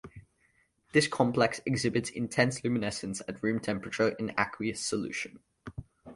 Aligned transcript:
This 0.93 1.07
complex 1.07 1.61
exhibits 1.63 2.09
intense 2.09 2.63
luminescence 2.63 3.21
at 3.27 3.43
room 3.43 3.59
temperature 3.59 4.09
in 4.09 4.31
aqueous 4.35 4.81
solution. 4.81 5.41